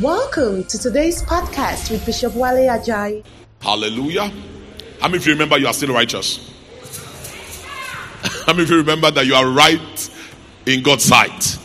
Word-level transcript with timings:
Welcome 0.00 0.64
to 0.64 0.78
today's 0.78 1.22
podcast 1.22 1.90
with 1.90 2.06
Bishop 2.06 2.34
Wale 2.34 2.66
Ajayi. 2.66 3.22
Hallelujah. 3.60 4.32
How 4.98 5.08
many 5.08 5.18
of 5.18 5.26
you 5.26 5.32
remember 5.34 5.58
you 5.58 5.66
are 5.66 5.74
still 5.74 5.92
righteous? 5.92 6.50
How 8.46 8.54
many 8.54 8.62
of 8.62 8.70
you 8.70 8.78
remember 8.78 9.10
that 9.10 9.26
you 9.26 9.34
are 9.34 9.46
right 9.46 10.10
in 10.64 10.82
God's 10.82 11.04
sight? 11.04 11.58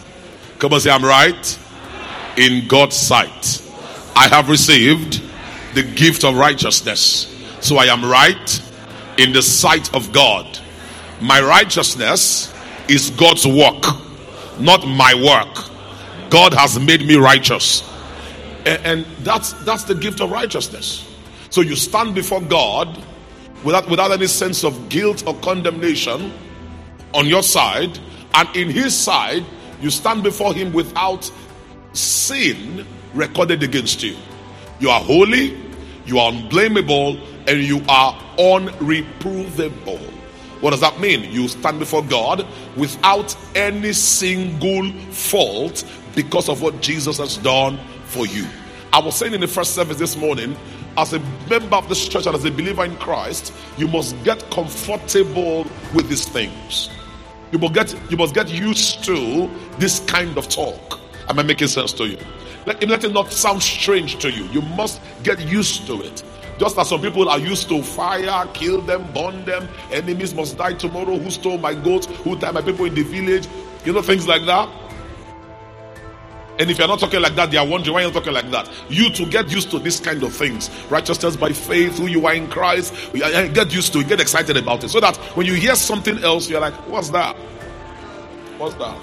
Come 0.59 0.73
on, 0.73 0.81
say, 0.81 0.91
I'm 0.91 1.05
right 1.05 1.59
in 2.35 2.67
God's 2.67 2.97
sight. 2.97 3.63
I 4.13 4.27
have 4.27 4.49
received 4.49 5.21
the 5.73 5.83
gift 5.83 6.25
of 6.25 6.35
righteousness. 6.35 7.33
So 7.61 7.77
I 7.77 7.85
am 7.85 8.03
right 8.03 8.61
in 9.17 9.31
the 9.31 9.41
sight 9.41 9.95
of 9.95 10.11
God. 10.11 10.59
My 11.21 11.39
righteousness 11.39 12.53
is 12.89 13.09
God's 13.11 13.47
work, 13.47 13.85
not 14.59 14.85
my 14.85 15.13
work. 15.15 16.29
God 16.29 16.53
has 16.53 16.77
made 16.77 17.07
me 17.07 17.15
righteous. 17.15 17.87
And, 18.67 18.85
and 18.85 19.05
that's 19.23 19.53
that's 19.63 19.83
the 19.83 19.95
gift 19.95 20.19
of 20.19 20.29
righteousness. 20.29 21.07
So 21.49 21.61
you 21.61 21.77
stand 21.77 22.13
before 22.13 22.41
God 22.41 23.01
without 23.63 23.89
without 23.89 24.11
any 24.11 24.27
sense 24.27 24.65
of 24.65 24.89
guilt 24.89 25.25
or 25.25 25.35
condemnation 25.35 26.33
on 27.13 27.27
your 27.27 27.43
side, 27.43 27.97
and 28.33 28.53
in 28.55 28.69
his 28.69 28.95
side, 28.95 29.45
you 29.81 29.89
stand 29.89 30.21
before 30.21 30.53
him 30.53 30.73
without 30.73 31.31
sin 31.93 32.85
recorded 33.13 33.63
against 33.63 34.03
you. 34.03 34.17
You 34.81 34.89
are 34.89 34.99
holy, 34.99 35.57
you 36.05 36.19
are 36.19 36.31
unblameable, 36.31 37.17
and 37.47 37.61
you 37.61 37.81
are 37.87 38.13
unreprovable. 38.37 40.01
What 40.59 40.71
does 40.71 40.81
that 40.81 40.99
mean? 40.99 41.31
You 41.31 41.47
stand 41.47 41.79
before 41.79 42.03
God 42.03 42.45
without 42.75 43.35
any 43.55 43.93
single 43.93 44.91
fault 45.11 45.85
because 46.15 46.49
of 46.49 46.61
what 46.61 46.81
Jesus 46.81 47.17
has 47.19 47.37
done 47.37 47.79
for 48.07 48.25
you. 48.25 48.45
I 48.93 48.99
was 48.99 49.15
saying 49.15 49.33
in 49.33 49.41
the 49.41 49.47
first 49.47 49.75
service 49.75 49.97
this 49.97 50.15
morning, 50.15 50.55
as 50.97 51.13
a 51.13 51.19
member 51.49 51.75
of 51.75 51.87
this 51.89 52.07
church 52.07 52.25
and 52.25 52.35
as 52.35 52.45
a 52.45 52.51
believer 52.51 52.83
in 52.83 52.95
Christ, 52.97 53.53
you 53.77 53.87
must 53.87 54.21
get 54.23 54.49
comfortable 54.49 55.63
with 55.93 56.09
these 56.09 56.27
things. 56.27 56.89
You 57.51 57.59
must 57.59 57.73
get 57.73 58.11
you 58.11 58.17
must 58.17 58.33
get 58.33 58.49
used 58.49 59.03
to 59.05 59.49
this 59.77 59.99
kind 60.01 60.37
of 60.37 60.49
talk. 60.49 60.99
Am 61.29 61.37
I 61.39 61.43
making 61.43 61.67
sense 61.67 61.93
to 61.93 62.07
you? 62.07 62.17
Let, 62.65 62.85
let 62.87 63.03
it 63.03 63.13
not 63.13 63.31
sound 63.31 63.61
strange 63.61 64.17
to 64.19 64.31
you. 64.31 64.45
You 64.45 64.61
must 64.61 65.01
get 65.23 65.39
used 65.39 65.85
to 65.87 66.01
it. 66.01 66.23
Just 66.57 66.77
as 66.77 66.89
some 66.89 67.01
people 67.01 67.29
are 67.29 67.39
used 67.39 67.69
to 67.69 67.83
fire, 67.83 68.47
kill 68.53 68.81
them, 68.81 69.07
burn 69.13 69.45
them, 69.45 69.69
enemies 69.91 70.33
must 70.33 70.57
die 70.57 70.73
tomorrow. 70.73 71.17
Who 71.17 71.29
stole 71.29 71.57
my 71.59 71.75
goats? 71.75 72.07
Who 72.07 72.37
tied 72.37 72.55
my 72.55 72.61
people 72.61 72.85
in 72.85 72.95
the 72.95 73.03
village? 73.03 73.47
You 73.85 73.93
know, 73.93 74.01
things 74.01 74.27
like 74.27 74.45
that. 74.45 74.67
And 76.59 76.71
if 76.71 76.79
you're 76.79 76.87
not 76.87 76.99
talking 76.99 77.21
like 77.21 77.35
that, 77.35 77.51
they 77.51 77.57
are 77.57 77.67
wondering 77.67 77.93
why 77.93 78.01
you're 78.01 78.11
talking 78.11 78.33
like 78.33 78.49
that. 78.51 78.69
You 78.89 79.09
to 79.11 79.25
get 79.25 79.51
used 79.51 79.69
to 79.71 79.79
this 79.79 79.99
kind 79.99 80.23
of 80.23 80.33
things. 80.33 80.69
Righteousness 80.89 81.35
by 81.35 81.53
faith, 81.53 81.97
who 81.97 82.07
you 82.07 82.25
are 82.25 82.33
in 82.33 82.49
Christ. 82.49 82.93
Get 83.13 83.73
used 83.73 83.93
to 83.93 83.99
it, 83.99 84.07
get 84.07 84.19
excited 84.19 84.57
about 84.57 84.83
it. 84.83 84.89
So 84.89 84.99
that 84.99 85.17
when 85.35 85.45
you 85.45 85.53
hear 85.53 85.75
something 85.75 86.17
else, 86.23 86.49
you're 86.49 86.61
like, 86.61 86.73
what's 86.87 87.09
that? 87.09 87.35
What's 88.57 88.75
that? 88.75 88.97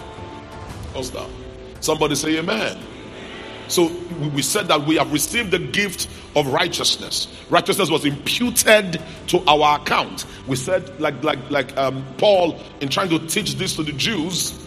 What's 0.95 1.11
that? 1.11 1.31
Somebody 1.81 2.15
say 2.17 2.39
amen. 2.39 2.79
So 3.69 3.91
we 4.35 4.43
said 4.43 4.69
that 4.69 4.87
we 4.87 4.97
have 4.97 5.13
received 5.13 5.51
the 5.51 5.59
gift 5.59 6.09
of 6.37 6.47
righteousness. 6.49 7.29
Righteousness 7.51 7.89
was 7.89 8.05
imputed 8.05 9.01
to 9.29 9.45
our 9.47 9.81
account. 9.81 10.27
We 10.47 10.57
said, 10.57 11.01
like 11.01 11.23
like 11.23 11.39
like 11.51 11.77
um, 11.77 12.05
Paul, 12.19 12.59
in 12.81 12.89
trying 12.89 13.09
to 13.11 13.19
teach 13.27 13.55
this 13.55 13.77
to 13.77 13.83
the 13.83 13.93
Jews, 13.93 14.64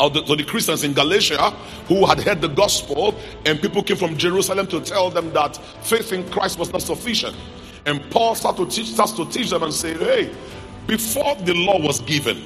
or 0.00 0.10
the, 0.10 0.22
to 0.22 0.36
the 0.36 0.44
Christians 0.44 0.84
in 0.84 0.92
Galatia 0.92 1.50
who 1.88 2.06
had 2.06 2.20
heard 2.20 2.40
the 2.40 2.48
gospel, 2.48 3.14
and 3.46 3.60
people 3.60 3.82
came 3.82 3.96
from 3.96 4.16
Jerusalem 4.16 4.66
to 4.68 4.80
tell 4.80 5.10
them 5.10 5.32
that 5.32 5.56
faith 5.82 6.12
in 6.12 6.28
Christ 6.30 6.58
was 6.58 6.72
not 6.72 6.82
sufficient. 6.82 7.36
And 7.86 8.00
Paul 8.10 8.34
started 8.34 8.70
to 8.70 8.76
teach, 8.76 8.92
starts 8.92 9.12
to 9.12 9.26
teach 9.26 9.50
them 9.50 9.62
and 9.62 9.72
say, 9.72 9.94
Hey, 9.94 10.34
before 10.86 11.34
the 11.36 11.54
law 11.54 11.78
was 11.78 12.00
given, 12.00 12.42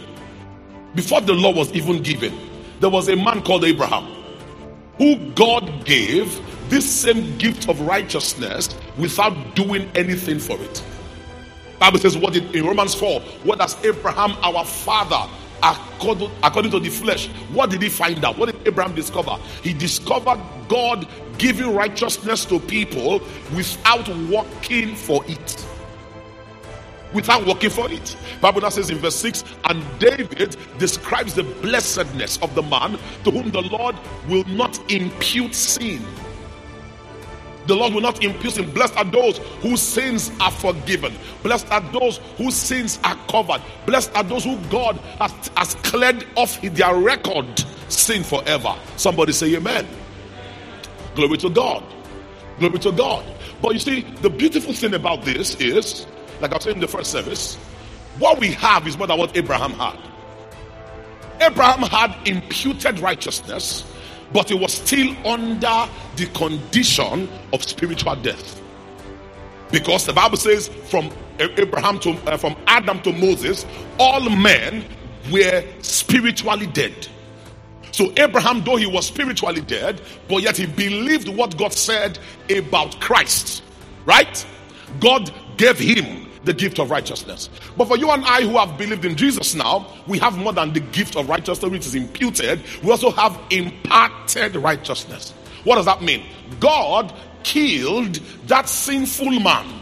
before 0.94 1.20
the 1.20 1.32
law 1.32 1.52
was 1.52 1.72
even 1.72 2.02
given, 2.02 2.36
there 2.80 2.90
was 2.90 3.08
a 3.08 3.16
man 3.16 3.42
called 3.42 3.64
Abraham 3.64 4.18
who 4.96 5.16
God 5.32 5.84
gave 5.84 6.40
this 6.68 6.88
same 6.90 7.38
gift 7.38 7.68
of 7.68 7.80
righteousness 7.80 8.76
without 8.98 9.54
doing 9.54 9.90
anything 9.94 10.38
for 10.38 10.60
it. 10.60 10.84
Bible 11.78 11.98
says 11.98 12.16
what 12.16 12.32
did, 12.32 12.54
in 12.54 12.66
Romans 12.66 12.94
4, 12.94 13.20
what 13.44 13.58
does 13.58 13.82
Abraham 13.84 14.32
our 14.42 14.64
father 14.64 15.30
according, 15.62 16.30
according 16.42 16.70
to 16.72 16.80
the 16.80 16.88
flesh, 16.88 17.28
what 17.52 17.70
did 17.70 17.82
he 17.82 17.88
find 17.88 18.24
out? 18.24 18.38
What 18.38 18.46
did 18.46 18.66
Abraham 18.66 18.94
discover? 18.94 19.36
He 19.62 19.72
discovered 19.72 20.40
God 20.68 21.06
giving 21.38 21.74
righteousness 21.74 22.44
to 22.46 22.58
people 22.58 23.20
without 23.54 24.08
working 24.28 24.94
for 24.94 25.24
it. 25.26 25.66
Without 27.14 27.46
working 27.46 27.70
for 27.70 27.90
it. 27.90 28.16
Bible 28.40 28.60
now 28.60 28.68
says 28.68 28.90
in 28.90 28.98
verse 28.98 29.16
6, 29.16 29.44
and 29.64 29.82
David 29.98 30.56
describes 30.78 31.34
the 31.34 31.42
blessedness 31.42 32.36
of 32.42 32.54
the 32.54 32.62
man 32.62 32.98
to 33.24 33.30
whom 33.30 33.50
the 33.50 33.62
Lord 33.62 33.96
will 34.28 34.44
not 34.44 34.78
impute 34.90 35.54
sin. 35.54 36.04
The 37.68 37.76
Lord 37.76 37.92
will 37.92 38.00
not 38.00 38.24
impute 38.24 38.54
sin. 38.54 38.70
Blessed 38.70 38.96
are 38.96 39.04
those 39.04 39.36
whose 39.60 39.82
sins 39.82 40.32
are 40.40 40.50
forgiven. 40.50 41.12
Blessed 41.42 41.70
are 41.70 41.82
those 41.92 42.16
whose 42.38 42.54
sins 42.54 42.98
are 43.04 43.14
covered. 43.28 43.60
Blessed 43.84 44.10
are 44.16 44.24
those 44.24 44.44
who 44.44 44.56
God 44.70 44.96
has, 45.20 45.32
has 45.54 45.74
cleared 45.76 46.26
off 46.34 46.58
their 46.62 46.96
record 46.96 47.62
sin 47.90 48.24
forever. 48.24 48.74
Somebody 48.96 49.32
say 49.32 49.54
amen. 49.54 49.86
Glory 51.14 51.36
to 51.36 51.50
God. 51.50 51.84
Glory 52.58 52.78
to 52.78 52.90
God. 52.90 53.26
But 53.60 53.74
you 53.74 53.80
see, 53.80 54.00
the 54.22 54.30
beautiful 54.30 54.72
thing 54.72 54.94
about 54.94 55.26
this 55.26 55.54
is, 55.56 56.06
like 56.40 56.54
I 56.54 56.58
saying 56.60 56.76
in 56.76 56.80
the 56.80 56.88
first 56.88 57.10
service, 57.10 57.56
what 58.18 58.40
we 58.40 58.52
have 58.52 58.86
is 58.86 58.96
more 58.96 59.06
than 59.06 59.18
what 59.18 59.36
Abraham 59.36 59.72
had. 59.72 59.98
Abraham 61.42 61.82
had 61.82 62.16
imputed 62.26 62.98
righteousness 63.00 63.84
but 64.32 64.50
it 64.50 64.58
was 64.58 64.74
still 64.74 65.14
under 65.26 65.88
the 66.16 66.26
condition 66.34 67.28
of 67.52 67.62
spiritual 67.62 68.16
death. 68.16 68.60
Because 69.70 70.06
the 70.06 70.12
Bible 70.12 70.36
says 70.36 70.68
from 70.68 71.10
Abraham 71.38 71.98
to 72.00 72.10
uh, 72.26 72.36
from 72.36 72.56
Adam 72.66 73.00
to 73.02 73.12
Moses, 73.12 73.66
all 73.98 74.28
men 74.30 74.84
were 75.30 75.64
spiritually 75.82 76.66
dead. 76.66 77.08
So 77.92 78.12
Abraham, 78.16 78.62
though 78.64 78.76
he 78.76 78.86
was 78.86 79.06
spiritually 79.06 79.60
dead, 79.60 80.00
but 80.28 80.42
yet 80.42 80.56
he 80.56 80.66
believed 80.66 81.28
what 81.28 81.56
God 81.56 81.72
said 81.72 82.18
about 82.48 83.00
Christ. 83.00 83.62
Right? 84.04 84.46
God 85.00 85.32
gave 85.56 85.78
him 85.78 86.27
the 86.48 86.54
gift 86.54 86.78
of 86.80 86.90
righteousness. 86.90 87.50
But 87.76 87.88
for 87.88 87.98
you 87.98 88.10
and 88.10 88.24
I 88.24 88.40
who 88.42 88.56
have 88.56 88.78
believed 88.78 89.04
in 89.04 89.16
Jesus 89.16 89.54
now, 89.54 89.86
we 90.06 90.18
have 90.18 90.38
more 90.38 90.54
than 90.54 90.72
the 90.72 90.80
gift 90.80 91.14
of 91.14 91.28
righteousness 91.28 91.70
which 91.70 91.86
is 91.86 91.94
imputed, 91.94 92.62
we 92.82 92.90
also 92.90 93.10
have 93.10 93.38
imparted 93.50 94.56
righteousness. 94.56 95.32
What 95.64 95.76
does 95.76 95.84
that 95.84 96.02
mean? 96.02 96.24
God 96.58 97.12
killed 97.42 98.14
that 98.46 98.66
sinful 98.68 99.38
man, 99.40 99.80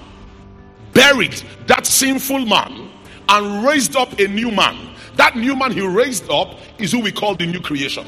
buried 0.93 1.41
that 1.69 1.87
sinful 1.87 2.45
man, 2.45 2.91
and 3.29 3.65
raised 3.65 3.95
up 3.95 4.19
a 4.19 4.27
new 4.27 4.51
man. 4.51 4.95
That 5.15 5.37
new 5.37 5.55
man 5.55 5.71
he 5.71 5.87
raised 5.87 6.29
up 6.29 6.59
is 6.79 6.91
who 6.91 7.01
we 7.01 7.13
call 7.13 7.37
the 7.37 7.47
new 7.47 7.61
creation. 7.61 8.07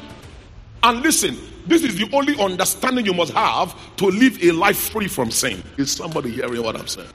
And 0.83 1.01
listen, 1.01 1.37
this 1.65 1.83
is 1.83 1.95
the 1.95 2.09
only 2.13 2.37
understanding 2.39 3.05
you 3.05 3.13
must 3.13 3.31
have 3.31 3.73
to 3.97 4.07
live 4.07 4.43
a 4.43 4.51
life 4.51 4.91
free 4.91 5.07
from 5.07 5.31
sin. 5.31 5.63
Is 5.77 5.91
somebody 5.91 6.31
hearing 6.31 6.61
what 6.61 6.75
I'm 6.75 6.87
saying? 6.87 7.07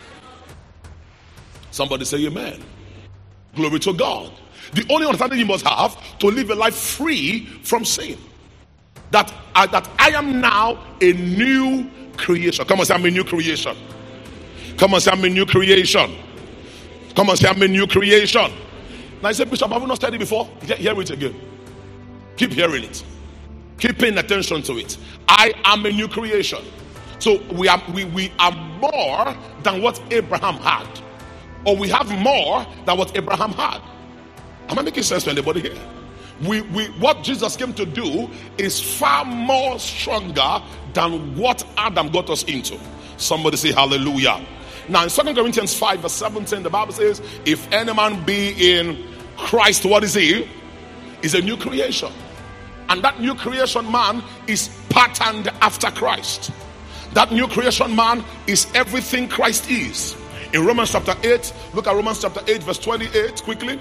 Somebody 1.74 2.04
say 2.04 2.24
amen. 2.26 2.62
Glory 3.56 3.80
to 3.80 3.92
God. 3.94 4.32
The 4.74 4.86
only 4.90 5.06
understanding 5.06 5.40
you 5.40 5.46
must 5.46 5.66
have 5.66 6.18
to 6.20 6.28
live 6.28 6.50
a 6.50 6.54
life 6.54 6.76
free 6.76 7.46
from 7.64 7.84
sin. 7.84 8.16
That, 9.10 9.34
uh, 9.56 9.66
that 9.68 9.90
I 9.98 10.10
am 10.10 10.40
now 10.40 10.78
a 11.00 11.12
new 11.14 11.90
creation. 12.16 12.64
Come 12.66 12.80
on, 12.80 12.86
say 12.86 12.94
I'm 12.94 13.04
a 13.04 13.10
new 13.10 13.24
creation. 13.24 13.76
Come 14.78 14.94
on, 14.94 15.00
say 15.00 15.10
I'm 15.10 15.24
a 15.24 15.28
new 15.28 15.46
creation. 15.46 16.14
Come 17.16 17.30
on, 17.30 17.36
say 17.36 17.48
I'm 17.48 17.60
a 17.62 17.68
new 17.68 17.88
creation. 17.88 18.52
Now 19.20 19.30
I 19.30 19.32
said, 19.32 19.50
Bishop, 19.50 19.70
have 19.72 19.82
you 19.82 19.88
not 19.88 19.96
studied 19.96 20.18
before? 20.20 20.48
Hear 20.62 21.00
it 21.00 21.10
again. 21.10 21.34
Keep 22.36 22.52
hearing 22.52 22.84
it. 22.84 23.04
Keep 23.78 23.98
paying 23.98 24.18
attention 24.18 24.62
to 24.62 24.78
it. 24.78 24.96
I 25.28 25.52
am 25.64 25.84
a 25.86 25.90
new 25.92 26.08
creation. 26.08 26.64
So 27.18 27.42
we 27.54 27.68
are 27.68 27.82
we, 27.92 28.04
we 28.06 28.32
are 28.38 28.52
more 28.52 29.36
than 29.64 29.82
what 29.82 30.00
Abraham 30.12 30.56
had 30.56 30.86
or 31.64 31.76
we 31.76 31.88
have 31.88 32.10
more 32.18 32.66
than 32.84 32.98
what 32.98 33.16
Abraham 33.16 33.52
had. 33.52 33.80
Am 34.68 34.78
I 34.78 34.82
making 34.82 35.02
sense 35.02 35.24
to 35.24 35.30
anybody 35.30 35.60
here? 35.60 35.78
We, 36.42 36.62
we, 36.62 36.86
what 36.98 37.22
Jesus 37.22 37.56
came 37.56 37.72
to 37.74 37.86
do 37.86 38.28
is 38.58 38.80
far 38.80 39.24
more 39.24 39.78
stronger 39.78 40.62
than 40.92 41.36
what 41.36 41.64
Adam 41.76 42.08
got 42.08 42.28
us 42.30 42.42
into. 42.44 42.78
Somebody 43.16 43.56
say 43.56 43.72
hallelujah. 43.72 44.44
Now 44.88 45.04
in 45.04 45.08
2 45.08 45.34
Corinthians 45.34 45.74
5, 45.74 46.00
verse 46.00 46.12
17, 46.12 46.62
the 46.62 46.70
Bible 46.70 46.92
says, 46.92 47.22
If 47.44 47.70
any 47.72 47.94
man 47.94 48.24
be 48.24 48.78
in 48.78 49.06
Christ, 49.36 49.84
what 49.84 50.04
is 50.04 50.14
he? 50.14 50.48
Is 51.22 51.34
a 51.34 51.40
new 51.40 51.56
creation. 51.56 52.12
And 52.88 53.02
that 53.02 53.20
new 53.20 53.34
creation 53.34 53.90
man 53.90 54.22
is 54.46 54.68
patterned 54.90 55.48
after 55.62 55.90
Christ. 55.90 56.50
That 57.14 57.32
new 57.32 57.46
creation 57.48 57.94
man 57.96 58.24
is 58.46 58.66
everything 58.74 59.28
Christ 59.28 59.70
is. 59.70 60.16
In 60.54 60.64
Romans 60.64 60.92
chapter 60.92 61.16
8, 61.24 61.52
look 61.74 61.88
at 61.88 61.96
Romans 61.96 62.20
chapter 62.22 62.40
8, 62.46 62.62
verse 62.62 62.78
28 62.78 63.42
quickly. 63.42 63.80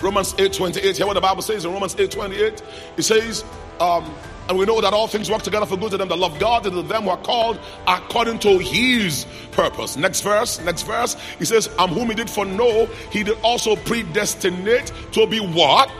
Romans 0.00 0.34
8 0.36 0.52
28. 0.52 0.96
Hear 0.96 1.06
what 1.06 1.14
the 1.14 1.20
Bible 1.20 1.40
says 1.40 1.64
in 1.64 1.72
Romans 1.72 1.94
8 1.96 2.10
28. 2.10 2.62
It 2.96 3.02
says, 3.02 3.44
um, 3.78 4.12
and 4.48 4.58
we 4.58 4.64
know 4.64 4.80
that 4.80 4.92
all 4.92 5.06
things 5.06 5.30
work 5.30 5.42
together 5.42 5.64
for 5.64 5.76
good 5.76 5.92
to 5.92 5.98
them 5.98 6.08
that 6.08 6.18
love 6.18 6.36
God 6.40 6.66
and 6.66 6.74
to 6.74 6.82
them 6.82 7.04
who 7.04 7.10
are 7.10 7.22
called 7.22 7.60
according 7.86 8.40
to 8.40 8.58
his 8.58 9.24
purpose. 9.52 9.96
Next 9.96 10.22
verse, 10.22 10.60
next 10.62 10.82
verse. 10.82 11.16
He 11.38 11.44
says, 11.44 11.68
And 11.78 11.92
whom 11.92 12.08
he 12.08 12.14
did 12.14 12.28
foreknow, 12.28 12.86
he 13.12 13.22
did 13.22 13.38
also 13.42 13.76
predestinate 13.76 14.92
to 15.12 15.28
be 15.28 15.38
what? 15.38 15.92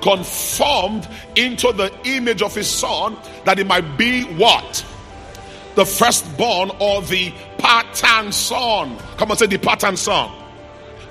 Conformed 0.00 1.06
into 1.36 1.72
the 1.72 1.92
image 2.04 2.40
of 2.40 2.54
his 2.54 2.70
son, 2.70 3.18
that 3.44 3.58
he 3.58 3.64
might 3.64 3.98
be 3.98 4.24
what? 4.24 4.84
The 5.74 5.84
firstborn 5.84 6.70
or 6.78 7.02
the 7.02 7.34
pattern 7.64 8.30
son. 8.30 8.98
Come 9.16 9.30
on, 9.30 9.38
say 9.38 9.46
the 9.46 9.56
pattern 9.56 9.96
son. 9.96 10.30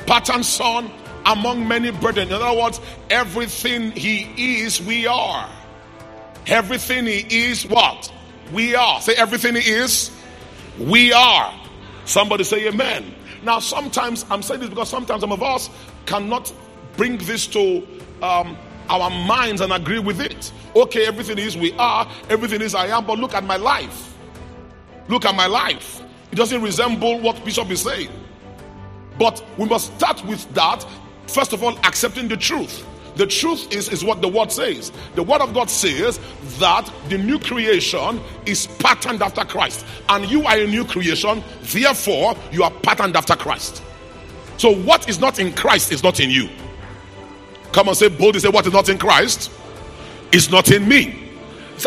Pattern 0.05 0.44
son 0.44 0.91
among 1.25 1.67
many 1.67 1.89
brethren. 1.89 2.27
In 2.27 2.33
other 2.35 2.55
words, 2.55 2.79
everything 3.09 3.89
he 3.91 4.61
is, 4.61 4.79
we 4.79 5.07
are. 5.07 5.50
Everything 6.45 7.07
he 7.07 7.47
is, 7.47 7.65
what? 7.65 8.13
We 8.53 8.75
are. 8.75 9.01
Say 9.01 9.15
everything 9.15 9.55
he 9.55 9.67
is, 9.67 10.11
we 10.77 11.11
are. 11.11 11.59
Somebody 12.05 12.44
say 12.44 12.67
amen. 12.67 13.15
Now, 13.41 13.57
sometimes 13.57 14.23
I'm 14.29 14.44
saying 14.44 14.59
this 14.59 14.69
because 14.69 14.89
sometimes 14.89 15.21
some 15.21 15.31
of 15.31 15.41
us 15.41 15.71
cannot 16.06 16.53
bring 16.97 17.17
this 17.17 17.47
to 17.47 17.77
um, 18.21 18.56
our 18.89 19.09
minds 19.09 19.59
and 19.61 19.73
agree 19.73 19.99
with 19.99 20.21
it. 20.21 20.51
Okay, 20.75 21.07
everything 21.07 21.39
is 21.39 21.57
we 21.57 21.71
are, 21.79 22.07
everything 22.29 22.61
is 22.61 22.75
I 22.75 22.95
am, 22.95 23.07
but 23.07 23.17
look 23.17 23.33
at 23.33 23.44
my 23.44 23.56
life. 23.56 24.13
Look 25.07 25.25
at 25.25 25.33
my 25.33 25.47
life. 25.47 26.03
It 26.33 26.35
doesn't 26.35 26.63
resemble 26.63 27.19
what 27.19 27.45
Bishop 27.45 27.69
is 27.69 27.81
saying. 27.81 28.09
But 29.19 29.45
we 29.59 29.65
must 29.65 29.95
start 29.97 30.25
with 30.25 30.51
that. 30.56 30.83
First 31.27 31.53
of 31.53 31.62
all, 31.62 31.77
accepting 31.85 32.27
the 32.27 32.35
truth. 32.35 32.83
The 33.18 33.27
truth 33.27 33.71
is, 33.71 33.88
is 33.88 34.03
what 34.03 34.24
the 34.24 34.27
word 34.27 34.51
says. 34.51 34.91
The 35.13 35.21
word 35.21 35.41
of 35.41 35.53
God 35.53 35.69
says 35.69 36.19
that 36.57 36.91
the 37.09 37.19
new 37.19 37.38
creation 37.38 38.19
is 38.47 38.65
patterned 38.65 39.21
after 39.21 39.45
Christ. 39.45 39.85
And 40.09 40.25
you 40.25 40.44
are 40.47 40.57
a 40.57 40.65
new 40.65 40.83
creation, 40.85 41.44
therefore, 41.62 42.35
you 42.51 42.63
are 42.63 42.71
patterned 42.71 43.15
after 43.15 43.35
Christ. 43.35 43.83
So, 44.57 44.74
what 44.74 45.07
is 45.07 45.19
not 45.19 45.38
in 45.38 45.53
Christ 45.53 45.91
is 45.91 46.01
not 46.01 46.19
in 46.19 46.31
you. 46.31 46.50
Come 47.74 47.89
on, 47.89 47.94
say 47.94 48.09
boldly, 48.09 48.39
say, 48.39 48.50
What 48.50 48.65
is 48.65 48.74
not 48.74 48.89
in 48.89 48.97
Christ 48.97 49.51
is 50.31 50.50
not 50.50 50.71
in 50.71 50.88
me. 50.88 51.30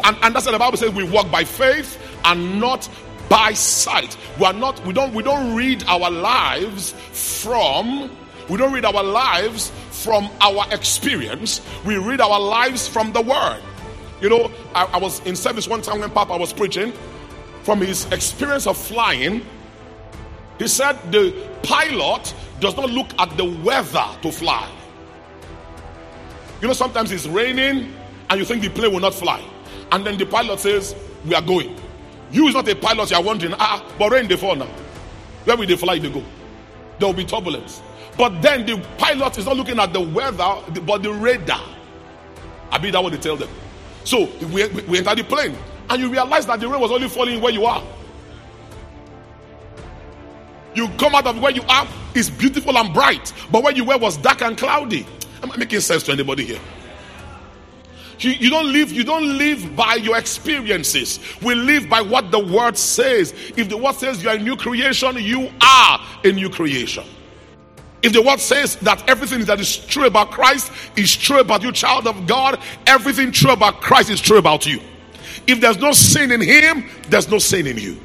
And, 0.04 0.16
and 0.22 0.36
that's 0.36 0.46
what 0.46 0.52
the 0.52 0.58
Bible 0.60 0.76
says 0.76 0.90
we 0.92 1.02
walk 1.02 1.32
by 1.32 1.42
faith 1.42 2.00
and 2.24 2.60
not 2.60 2.88
by 3.28 3.52
sight. 3.52 4.16
We 4.38 4.46
are 4.46 4.52
not, 4.52 4.84
we 4.86 4.92
don't, 4.92 5.14
we 5.14 5.22
don't 5.22 5.54
read 5.54 5.84
our 5.86 6.10
lives 6.10 6.92
from, 7.12 8.10
we 8.48 8.56
don't 8.56 8.72
read 8.72 8.84
our 8.84 9.02
lives 9.02 9.70
from 9.90 10.30
our 10.40 10.66
experience, 10.72 11.60
we 11.84 11.96
read 11.96 12.20
our 12.20 12.38
lives 12.40 12.86
from 12.86 13.12
the 13.12 13.22
Word. 13.22 13.60
You 14.20 14.30
know, 14.30 14.50
I, 14.74 14.84
I 14.84 14.98
was 14.98 15.20
in 15.26 15.36
service 15.36 15.68
one 15.68 15.82
time 15.82 16.00
when 16.00 16.10
Papa 16.10 16.36
was 16.36 16.52
preaching. 16.52 16.92
From 17.62 17.80
his 17.80 18.10
experience 18.12 18.66
of 18.66 18.76
flying, 18.76 19.44
he 20.58 20.68
said 20.68 20.94
the 21.10 21.32
pilot 21.62 22.32
does 22.60 22.76
not 22.76 22.90
look 22.90 23.08
at 23.18 23.36
the 23.36 23.44
weather 23.44 24.06
to 24.22 24.30
fly. 24.30 24.70
You 26.62 26.68
know, 26.68 26.74
sometimes 26.74 27.12
it's 27.12 27.26
raining 27.26 27.92
and 28.30 28.38
you 28.38 28.46
think 28.46 28.62
the 28.62 28.70
plane 28.70 28.92
will 28.92 29.00
not 29.00 29.14
fly. 29.14 29.44
And 29.92 30.06
then 30.06 30.16
the 30.16 30.26
pilot 30.26 30.60
says, 30.60 30.94
We 31.24 31.34
are 31.34 31.42
going. 31.42 31.76
You 32.30 32.48
is 32.48 32.54
not 32.54 32.68
a 32.68 32.74
pilot, 32.74 33.10
you 33.10 33.16
are 33.16 33.22
wondering, 33.22 33.54
ah, 33.58 33.84
but 33.98 34.10
rain 34.10 34.28
they 34.28 34.36
fall 34.36 34.56
now. 34.56 34.68
Where 35.44 35.56
will 35.56 35.66
they 35.66 35.76
fly 35.76 35.98
they 35.98 36.10
go? 36.10 36.22
There 36.98 37.08
will 37.08 37.14
be 37.14 37.24
turbulence. 37.24 37.82
But 38.16 38.40
then 38.42 38.66
the 38.66 38.78
pilot 38.98 39.38
is 39.38 39.46
not 39.46 39.56
looking 39.56 39.78
at 39.78 39.92
the 39.92 40.00
weather, 40.00 40.56
but 40.82 41.02
the 41.02 41.12
radar. 41.12 41.62
I 42.70 42.78
mean, 42.78 42.92
that 42.92 43.02
what 43.02 43.12
they 43.12 43.18
tell 43.18 43.36
them. 43.36 43.48
So 44.04 44.28
we, 44.48 44.66
we 44.68 44.98
enter 44.98 45.14
the 45.14 45.24
plane, 45.24 45.56
and 45.90 46.00
you 46.00 46.10
realize 46.10 46.46
that 46.46 46.60
the 46.60 46.68
rain 46.68 46.80
was 46.80 46.90
only 46.90 47.08
falling 47.08 47.40
where 47.40 47.52
you 47.52 47.64
are. 47.66 47.82
You 50.74 50.88
come 50.98 51.14
out 51.14 51.26
of 51.26 51.40
where 51.40 51.52
you 51.52 51.62
are, 51.68 51.86
it's 52.14 52.28
beautiful 52.28 52.76
and 52.76 52.92
bright, 52.92 53.32
but 53.50 53.62
where 53.62 53.72
you 53.72 53.84
were 53.84 53.96
was 53.96 54.16
dark 54.18 54.42
and 54.42 54.56
cloudy. 54.58 55.06
Am 55.42 55.50
I 55.50 55.56
making 55.56 55.80
sense 55.80 56.02
to 56.04 56.12
anybody 56.12 56.44
here? 56.44 56.60
You, 58.18 58.30
you, 58.32 58.50
don't 58.50 58.72
live, 58.72 58.92
you 58.92 59.04
don't 59.04 59.36
live 59.36 59.76
by 59.76 59.96
your 59.96 60.16
experiences. 60.16 61.20
We 61.42 61.54
live 61.54 61.88
by 61.88 62.00
what 62.00 62.30
the 62.30 62.38
word 62.38 62.76
says. 62.78 63.32
If 63.56 63.68
the 63.68 63.76
word 63.76 63.94
says 63.96 64.22
you 64.22 64.30
are 64.30 64.36
a 64.36 64.38
new 64.38 64.56
creation, 64.56 65.16
you 65.18 65.50
are 65.60 66.00
a 66.24 66.32
new 66.32 66.48
creation. 66.48 67.04
If 68.02 68.12
the 68.12 68.22
word 68.22 68.40
says 68.40 68.76
that 68.76 69.08
everything 69.08 69.44
that 69.46 69.60
is 69.60 69.76
true 69.76 70.06
about 70.06 70.30
Christ 70.30 70.70
is 70.96 71.14
true 71.14 71.40
about 71.40 71.62
you, 71.62 71.72
child 71.72 72.06
of 72.06 72.26
God, 72.26 72.60
everything 72.86 73.32
true 73.32 73.52
about 73.52 73.80
Christ 73.80 74.10
is 74.10 74.20
true 74.20 74.38
about 74.38 74.64
you. 74.64 74.80
If 75.46 75.60
there's 75.60 75.78
no 75.78 75.92
sin 75.92 76.30
in 76.30 76.40
him, 76.40 76.88
there's 77.08 77.28
no 77.28 77.38
sin 77.38 77.66
in 77.66 77.78
you. 77.78 77.98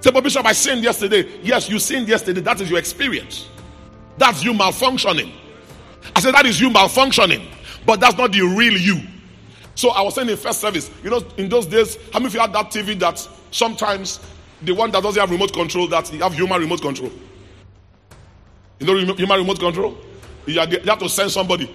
Say, 0.00 0.10
but 0.10 0.22
Bishop, 0.22 0.44
I 0.44 0.52
sinned 0.52 0.82
yesterday. 0.82 1.40
Yes, 1.42 1.68
you 1.68 1.78
sinned 1.78 2.08
yesterday. 2.08 2.40
That 2.40 2.60
is 2.60 2.68
your 2.68 2.78
experience. 2.78 3.48
That's 4.18 4.44
you 4.44 4.52
malfunctioning. 4.52 5.32
I 6.14 6.20
said, 6.20 6.34
that 6.34 6.46
is 6.46 6.60
you 6.60 6.70
malfunctioning. 6.70 7.53
But 7.86 8.00
that's 8.00 8.16
not 8.16 8.32
the 8.32 8.42
real 8.42 8.74
you. 8.76 9.00
So 9.74 9.90
I 9.90 10.02
was 10.02 10.14
saying 10.14 10.28
in 10.28 10.36
first 10.36 10.60
service, 10.60 10.90
you 11.02 11.10
know, 11.10 11.22
in 11.36 11.48
those 11.48 11.66
days, 11.66 11.98
how 12.12 12.20
many 12.20 12.26
of 12.26 12.34
you 12.34 12.40
had 12.40 12.52
that 12.52 12.66
TV 12.70 12.98
that 13.00 13.18
sometimes 13.50 14.20
the 14.62 14.72
one 14.72 14.90
that 14.92 15.02
doesn't 15.02 15.20
have 15.20 15.30
remote 15.30 15.52
control, 15.52 15.88
that 15.88 16.12
you 16.12 16.20
have 16.20 16.34
human 16.34 16.60
remote 16.60 16.80
control? 16.80 17.10
You 18.78 18.86
know 18.86 19.14
human 19.14 19.38
remote 19.38 19.58
control? 19.58 19.96
You 20.46 20.60
have, 20.60 20.98
to 20.98 21.08
send 21.08 21.30
somebody. 21.30 21.74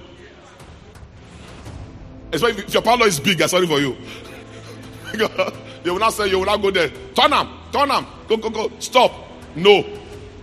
Especially 2.31 2.63
if 2.63 2.73
your 2.73 2.83
parlor 2.83 3.07
is 3.07 3.19
big, 3.19 3.41
I'm 3.41 3.47
sorry 3.47 3.67
for 3.67 3.79
you. 3.79 3.97
they 5.83 5.89
will 5.89 5.99
not 5.99 6.13
say 6.13 6.27
you 6.29 6.39
will 6.39 6.45
not 6.45 6.61
go 6.61 6.69
there. 6.69 6.89
Turn 7.15 7.31
them, 7.31 7.49
turn 7.71 7.89
them, 7.89 8.05
go, 8.27 8.37
go, 8.37 8.49
go. 8.49 8.71
Stop. 8.79 9.11
No. 9.55 9.83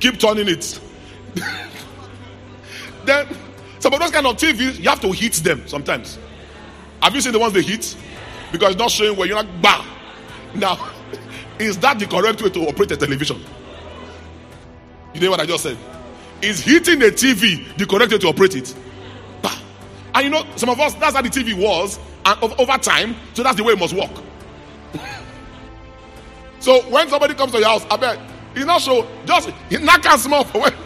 Keep 0.00 0.18
turning 0.18 0.48
it. 0.48 0.80
then 3.04 3.28
some 3.86 3.94
of 3.94 4.00
those 4.00 4.10
kind 4.10 4.26
of 4.26 4.36
TVs, 4.36 4.80
you 4.80 4.88
have 4.88 5.00
to 5.00 5.12
hit 5.12 5.34
them 5.34 5.62
sometimes. 5.68 6.18
Have 7.00 7.14
you 7.14 7.20
seen 7.20 7.30
the 7.30 7.38
ones 7.38 7.52
they 7.52 7.62
hit? 7.62 7.96
Because 8.50 8.70
it's 8.70 8.78
not 8.80 8.90
showing 8.90 9.16
where 9.16 9.28
you're 9.28 9.40
not 9.40 9.62
bam. 9.62 9.86
Now, 10.56 10.90
is 11.60 11.78
that 11.78 11.96
the 12.00 12.06
correct 12.06 12.42
way 12.42 12.50
to 12.50 12.66
operate 12.66 12.90
a 12.90 12.96
television? 12.96 13.40
You 15.14 15.20
know 15.20 15.30
what 15.30 15.38
I 15.38 15.46
just 15.46 15.62
said? 15.62 15.78
Is 16.42 16.58
hitting 16.58 17.00
a 17.00 17.12
TV 17.12 17.76
the 17.76 17.86
correct 17.86 18.10
way 18.10 18.18
to 18.18 18.26
operate 18.26 18.56
it? 18.56 18.74
Bah. 19.40 19.56
And 20.16 20.24
you 20.24 20.30
know, 20.30 20.44
some 20.56 20.68
of 20.68 20.80
us, 20.80 20.94
that's 20.94 21.14
how 21.14 21.22
the 21.22 21.28
TV 21.28 21.54
was, 21.56 22.00
and 22.24 22.42
over 22.42 22.78
time, 22.78 23.14
so 23.34 23.44
that's 23.44 23.56
the 23.56 23.62
way 23.62 23.74
it 23.74 23.78
must 23.78 23.94
work. 23.94 24.10
so 26.58 26.80
when 26.90 27.08
somebody 27.08 27.34
comes 27.34 27.52
to 27.52 27.60
your 27.60 27.68
house, 27.68 27.86
I 27.88 27.96
bet 27.98 28.18
he's 28.52 28.66
not 28.66 28.80
sure, 28.80 29.06
just 29.26 29.48
knock 29.70 30.04
and 30.06 30.20
small 30.20 30.42
for 30.42 30.60
when. 30.62 30.85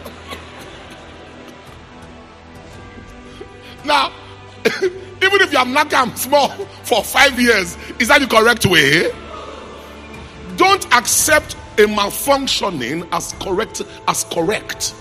Now, 3.85 4.11
even 4.65 5.41
if 5.41 5.51
you 5.51 5.57
have 5.57 5.67
not 5.67 5.89
them 5.89 6.15
small 6.15 6.49
for 6.83 7.03
five 7.03 7.39
years, 7.39 7.77
is 7.99 8.07
that 8.07 8.21
the 8.21 8.27
correct 8.27 8.65
way? 8.65 9.11
Don't 10.57 10.85
accept 10.93 11.55
a 11.77 11.85
malfunctioning 11.85 13.07
as 13.11 13.33
correct 13.39 13.81
as 14.07 14.23
correct. 14.25 14.93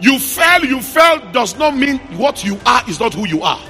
You 0.00 0.18
fell, 0.18 0.64
you 0.64 0.80
fell 0.80 1.20
does 1.32 1.56
not 1.56 1.76
mean 1.76 1.98
what 2.18 2.44
you 2.44 2.58
are 2.66 2.82
is 2.88 2.98
not 3.00 3.14
who 3.14 3.26
you 3.26 3.42
are. 3.42 3.60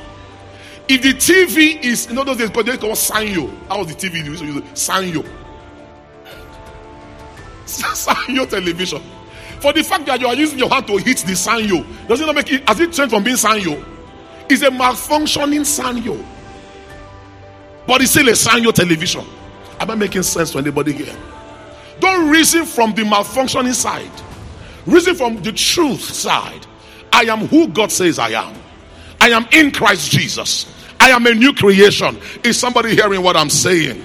If 0.89 1.03
the 1.03 1.13
TV 1.15 1.83
is, 1.83 2.07
in 2.11 2.19
other 2.19 2.35
days, 2.35 2.51
they 2.51 2.77
call 2.77 2.93
Sanyo. 2.93 3.51
How 3.69 3.79
was 3.79 3.95
the 3.95 3.95
TV 3.95 4.25
you? 4.25 4.33
Sanyo. 4.75 5.27
Sanyo 7.67 8.49
television. 8.49 9.03
For 9.65 9.73
the 9.73 9.83
fact 9.83 10.05
that 10.05 10.21
you 10.21 10.27
are 10.27 10.35
using 10.35 10.59
your 10.59 10.69
hand 10.69 10.87
to 10.89 10.99
hit 10.99 11.17
the 11.21 11.33
Sanyo, 11.33 11.87
does 12.07 12.21
it 12.21 12.27
not 12.27 12.35
make 12.35 12.53
it, 12.53 12.69
has 12.69 12.79
it 12.81 12.93
changed 12.93 13.15
from 13.15 13.25
being 13.25 13.39
Sanyo? 13.39 13.83
It's 14.51 14.61
a 14.61 14.67
malfunctioning 14.67 15.63
Sanyo. 15.63 16.23
But 17.87 18.03
it's 18.03 18.11
still 18.11 18.29
a 18.29 18.33
Sanyo 18.33 18.75
television. 18.75 19.25
Am 19.81 19.91
I 19.91 19.95
making 19.95 20.23
sense 20.23 20.51
to 20.51 20.59
anybody 20.59 20.93
here? 20.93 21.17
Don't 21.99 22.29
reason 22.29 22.67
from 22.67 22.95
the 22.95 23.05
malfunctioning 23.05 23.73
side. 23.73 24.11
Reason 24.85 25.15
from 25.15 25.41
the 25.41 25.53
truth 25.53 26.03
side. 26.03 26.67
I 27.11 27.23
am 27.23 27.47
who 27.47 27.69
God 27.69 27.91
says 27.91 28.19
I 28.19 28.33
am. 28.33 28.55
I 29.19 29.29
am 29.29 29.47
in 29.51 29.71
Christ 29.71 30.11
Jesus. 30.11 30.67
I 31.01 31.09
am 31.09 31.27
a 31.27 31.33
new 31.33 31.55
creation. 31.55 32.19
Is 32.45 32.59
somebody 32.59 32.95
hearing 32.95 33.23
what 33.23 33.35
I'm 33.35 33.49
saying? 33.49 34.05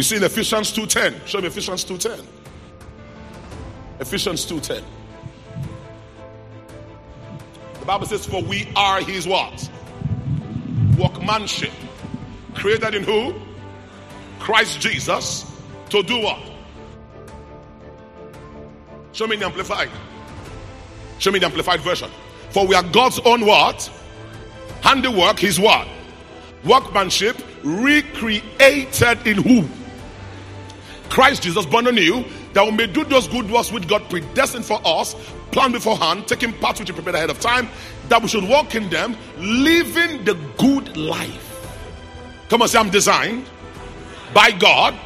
We 0.00 0.04
see 0.04 0.16
in 0.16 0.24
Ephesians 0.24 0.72
2:10. 0.72 1.26
Show 1.26 1.42
me 1.42 1.48
Ephesians 1.48 1.84
2:10. 1.84 2.26
Ephesians 4.00 4.46
2:10. 4.46 4.82
The 7.80 7.84
Bible 7.84 8.06
says, 8.06 8.24
For 8.24 8.42
we 8.42 8.66
are 8.74 9.02
his 9.02 9.26
what? 9.26 9.68
workmanship. 10.96 11.74
Created 12.54 12.94
in 12.94 13.04
who? 13.04 13.34
Christ 14.38 14.80
Jesus. 14.80 15.44
To 15.90 16.02
do 16.02 16.18
what? 16.22 16.40
Show 19.12 19.26
me 19.26 19.36
the 19.36 19.44
amplified. 19.44 19.90
Show 21.18 21.30
me 21.30 21.40
the 21.40 21.44
amplified 21.44 21.82
version. 21.82 22.10
For 22.48 22.66
we 22.66 22.74
are 22.74 22.84
God's 22.84 23.18
own 23.18 23.44
what? 23.44 23.90
Handiwork, 24.80 25.38
his 25.38 25.60
what? 25.60 25.86
Workmanship 26.64 27.36
recreated 27.62 29.26
in 29.26 29.42
who? 29.42 29.68
Christ 31.10 31.42
Jesus 31.42 31.66
born 31.66 31.86
anew, 31.88 32.24
that 32.52 32.64
we 32.64 32.70
may 32.70 32.86
do 32.86 33.04
those 33.04 33.28
good 33.28 33.50
works 33.50 33.70
which 33.72 33.86
God 33.86 34.08
predestined 34.08 34.64
for 34.64 34.80
us, 34.84 35.14
planned 35.50 35.72
beforehand, 35.72 36.26
taking 36.28 36.52
part 36.54 36.78
which 36.78 36.88
He 36.88 36.94
prepared 36.94 37.16
ahead 37.16 37.30
of 37.30 37.40
time, 37.40 37.68
that 38.08 38.22
we 38.22 38.28
should 38.28 38.44
walk 38.44 38.74
in 38.74 38.88
them, 38.88 39.16
living 39.38 40.24
the 40.24 40.34
good 40.56 40.96
life. 40.96 41.46
Come 42.48 42.62
on, 42.62 42.68
say, 42.68 42.78
I'm 42.78 42.90
designed 42.90 43.44
by 44.32 44.52
God 44.52 44.96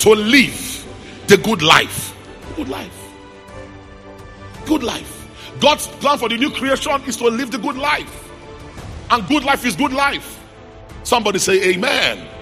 to 0.00 0.10
live 0.10 0.84
the 1.28 1.36
good 1.38 1.62
life. 1.62 2.14
Good 2.56 2.68
life. 2.68 3.00
Good 4.66 4.82
life. 4.82 5.28
God's 5.60 5.86
plan 5.86 6.18
for 6.18 6.28
the 6.28 6.36
new 6.36 6.50
creation 6.50 7.02
is 7.04 7.16
to 7.18 7.28
live 7.28 7.50
the 7.50 7.58
good 7.58 7.76
life. 7.76 8.28
And 9.10 9.26
good 9.28 9.44
life 9.44 9.64
is 9.64 9.76
good 9.76 9.92
life. 9.92 10.40
Somebody 11.04 11.38
say, 11.38 11.74
Amen. 11.74 12.33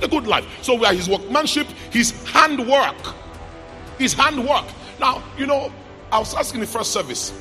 The 0.00 0.08
good 0.08 0.26
life. 0.26 0.46
So 0.62 0.74
we 0.74 0.86
are 0.86 0.94
his 0.94 1.08
workmanship, 1.08 1.66
his 1.90 2.10
handwork. 2.28 2.96
His 3.98 4.12
handwork. 4.12 4.64
Now, 5.00 5.22
you 5.38 5.46
know, 5.46 5.72
I 6.10 6.18
was 6.18 6.34
asking 6.34 6.60
the 6.60 6.66
first 6.66 6.92
service. 6.92 7.32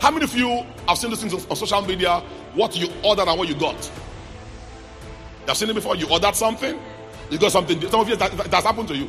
How 0.00 0.10
many 0.10 0.24
of 0.24 0.34
you 0.34 0.64
have 0.86 0.98
seen 0.98 1.10
these 1.10 1.20
things 1.20 1.34
on 1.34 1.56
social 1.56 1.82
media? 1.82 2.20
What 2.54 2.76
you 2.76 2.88
ordered 3.04 3.28
and 3.28 3.38
what 3.38 3.48
you 3.48 3.54
got? 3.54 3.74
You 5.42 5.48
have 5.48 5.56
seen 5.56 5.70
it 5.70 5.74
before? 5.74 5.96
You 5.96 6.08
ordered 6.08 6.34
something, 6.36 6.78
you 7.30 7.38
got 7.38 7.52
something. 7.52 7.80
Some 7.88 8.00
of 8.00 8.08
you 8.08 8.16
that, 8.16 8.32
that's 8.50 8.64
happened 8.64 8.88
to 8.88 8.96
you. 8.96 9.08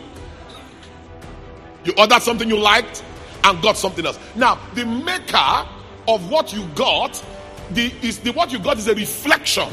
You 1.86 1.94
ordered 1.98 2.22
something 2.22 2.50
you 2.50 2.58
liked 2.58 3.04
and 3.44 3.62
got 3.62 3.78
something 3.78 4.06
else. 4.06 4.20
Now, 4.36 4.60
the 4.74 4.86
maker 4.86 5.68
of 6.08 6.30
what 6.30 6.54
you 6.54 6.66
got, 6.76 7.24
the 7.72 7.94
is 8.02 8.20
the 8.20 8.32
what 8.32 8.52
you 8.52 8.60
got 8.60 8.78
is 8.78 8.88
a 8.88 8.96
reflection 8.96 9.70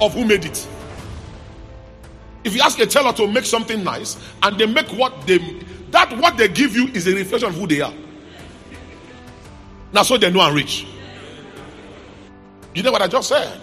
of 0.00 0.14
who 0.14 0.24
made 0.24 0.44
it. 0.44 0.66
If 2.46 2.54
you 2.54 2.62
ask 2.62 2.78
a 2.78 2.86
teller 2.86 3.12
to 3.14 3.26
make 3.26 3.44
something 3.44 3.82
nice 3.82 4.16
and 4.40 4.56
they 4.56 4.66
make 4.66 4.86
what 4.90 5.26
they 5.26 5.38
that 5.90 6.16
what 6.18 6.36
they 6.36 6.46
give 6.46 6.76
you 6.76 6.86
is 6.88 7.08
a 7.08 7.14
reflection 7.14 7.48
of 7.48 7.56
who 7.56 7.66
they 7.66 7.80
are. 7.80 7.92
Now, 9.92 10.02
so 10.02 10.16
they 10.16 10.30
know 10.30 10.40
I'm 10.40 10.54
rich. 10.54 10.86
You 12.72 12.84
know 12.84 12.92
what 12.92 13.02
I 13.02 13.08
just 13.08 13.28
said? 13.28 13.60